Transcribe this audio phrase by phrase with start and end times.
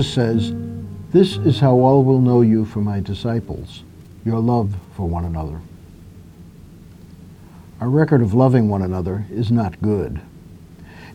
[0.00, 0.54] Jesus says,
[1.10, 3.82] This is how all will know you for my disciples,
[4.24, 5.60] your love for one another.
[7.82, 10.22] Our record of loving one another is not good.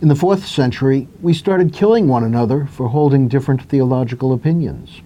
[0.03, 5.01] In the fourth century, we started killing one another for holding different theological opinions.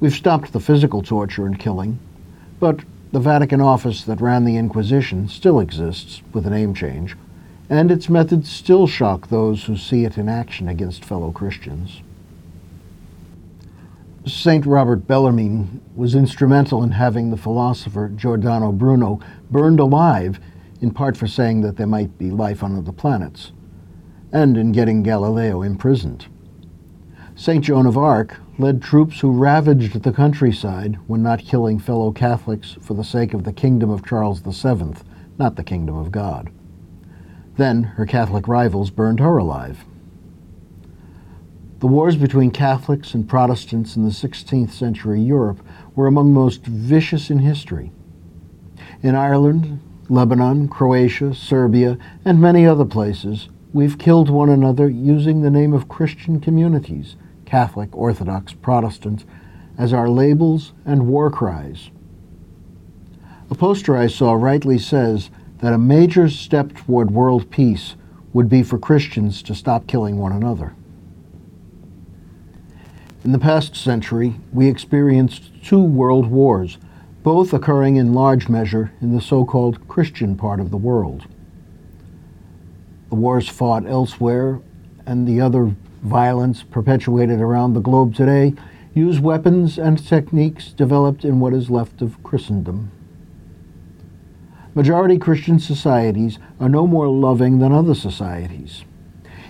[0.00, 2.00] We've stopped the physical torture and killing,
[2.58, 2.80] but
[3.12, 7.14] the Vatican office that ran the Inquisition still exists, with a name change,
[7.70, 12.02] and its methods still shock those who see it in action against fellow Christians.
[14.26, 14.64] St.
[14.64, 19.20] Robert Bellarmine was instrumental in having the philosopher Giordano Bruno
[19.50, 20.40] burned alive,
[20.80, 23.52] in part for saying that there might be life on other planets,
[24.32, 26.26] and in getting Galileo imprisoned.
[27.34, 27.62] St.
[27.62, 32.94] Joan of Arc led troops who ravaged the countryside when not killing fellow Catholics for
[32.94, 34.94] the sake of the kingdom of Charles VII,
[35.36, 36.50] not the kingdom of God.
[37.58, 39.84] Then her Catholic rivals burned her alive.
[41.84, 45.60] The wars between Catholics and Protestants in the 16th century Europe
[45.94, 47.92] were among the most vicious in history.
[49.02, 55.50] In Ireland, Lebanon, Croatia, Serbia, and many other places, we've killed one another using the
[55.50, 59.26] name of Christian communities Catholic, Orthodox, Protestant,
[59.76, 61.90] as our labels and war cries.
[63.50, 67.94] A poster I saw rightly says that a major step toward world peace
[68.32, 70.74] would be for Christians to stop killing one another.
[73.24, 76.76] In the past century, we experienced two world wars,
[77.22, 81.24] both occurring in large measure in the so called Christian part of the world.
[83.08, 84.60] The wars fought elsewhere,
[85.06, 88.52] and the other violence perpetuated around the globe today
[88.92, 92.90] use weapons and techniques developed in what is left of Christendom.
[94.74, 98.84] Majority Christian societies are no more loving than other societies.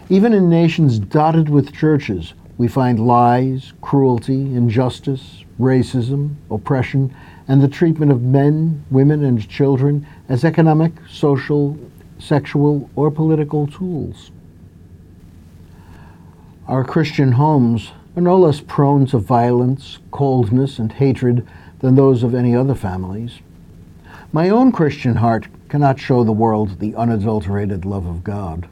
[0.09, 7.15] Even in nations dotted with churches, we find lies, cruelty, injustice, racism, oppression,
[7.49, 11.79] and the treatment of men, women, and children as economic, social,
[12.19, 14.31] sexual, or political tools.
[16.67, 21.47] Our Christian homes are no less prone to violence, coldness, and hatred
[21.81, 23.41] than those of any other families.
[24.33, 28.69] My own Christian heart cannot show the world the unadulterated love of God.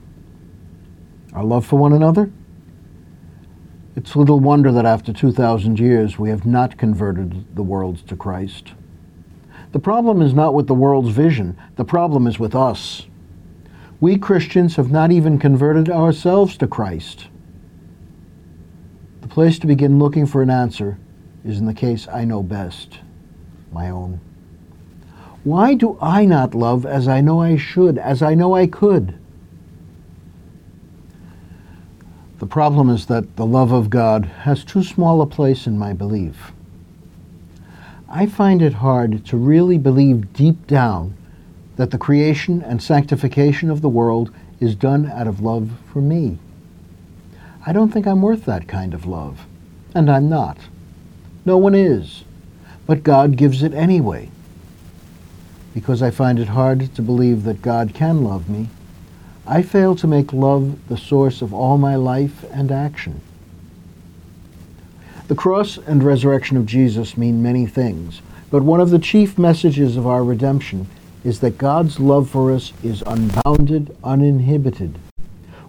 [1.33, 2.31] Our love for one another?
[3.95, 8.73] It's little wonder that after 2,000 years we have not converted the world to Christ.
[9.73, 13.07] The problem is not with the world's vision, the problem is with us.
[14.01, 17.29] We Christians have not even converted ourselves to Christ
[19.21, 20.99] The place to begin looking for an answer
[21.45, 22.99] is in the case I know best,
[23.73, 24.21] my own.
[25.45, 29.19] Why do I not love as I know I should, as I know I could?
[32.43, 35.93] The problem is that the love of God has too small a place in my
[35.93, 36.51] belief.
[38.09, 41.17] I find it hard to really believe deep down
[41.77, 46.39] that the creation and sanctification of the world is done out of love for me.
[47.65, 49.47] I don't think I'm worth that kind of love.
[49.95, 50.59] And I'm not.
[51.45, 52.25] No one is.
[52.89, 54.33] But God gives it anyway.
[55.75, 58.69] Because I find it hard to believe that God can love me,
[59.47, 63.21] I fail to make love the source of all my life and action.
[65.29, 69.97] The cross and resurrection of Jesus mean many things, but one of the chief messages
[69.97, 70.87] of our redemption
[71.25, 74.99] is that God's love for us is unbounded, uninhibited.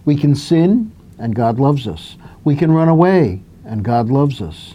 [0.04, 2.16] We can sin and God loves us.
[2.42, 4.74] We can run away, and God loves us.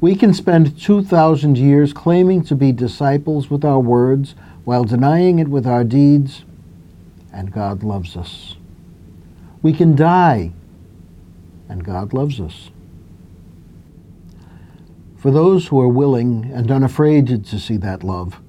[0.00, 4.34] We can spend 2,000 years claiming to be disciples with our words
[4.64, 6.44] while denying it with our deeds,
[7.36, 8.56] and God loves us.
[9.60, 10.52] We can die,
[11.68, 12.70] and God loves us.
[15.18, 18.40] For those who are willing and unafraid to see that love,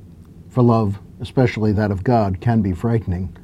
[0.50, 3.36] for love, especially that of God, can be frightening,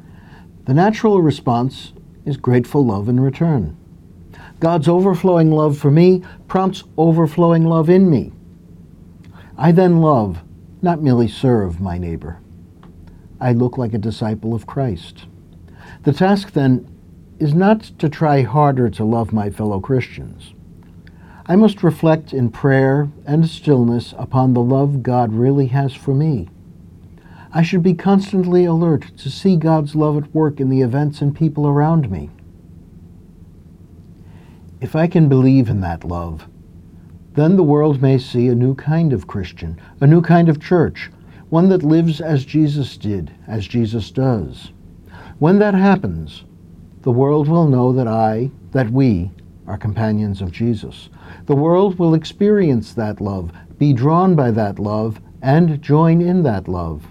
[0.66, 1.92] the natural response
[2.26, 3.76] is grateful love in return.
[4.62, 8.32] God's overflowing love for me prompts overflowing love in me.
[9.58, 10.42] I then love,
[10.82, 12.40] not merely serve, my neighbor.
[13.42, 15.26] I look like a disciple of Christ.
[16.04, 16.88] The task then
[17.40, 20.54] is not to try harder to love my fellow Christians.
[21.46, 26.48] I must reflect in prayer and stillness upon the love God really has for me.
[27.52, 31.36] I should be constantly alert to see God's love at work in the events and
[31.36, 32.30] people around me.
[34.80, 36.48] If I can believe in that love,
[37.34, 41.12] then the world may see a new kind of Christian, a new kind of church,
[41.50, 44.72] one that lives as Jesus did, as Jesus does.
[45.40, 46.44] When that happens,
[47.02, 49.32] the world will know that I, that we,
[49.68, 51.10] are companions of Jesus.
[51.46, 56.68] The world will experience that love, be drawn by that love, and join in that
[56.68, 57.08] love.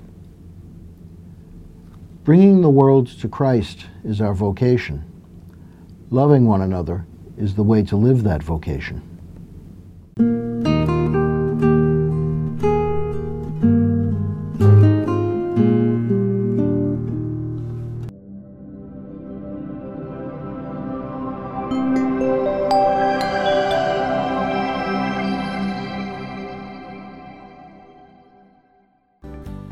[2.24, 5.04] Bringing the world to Christ is our vocation.
[6.10, 9.02] Loving one another is the way to live that vocation.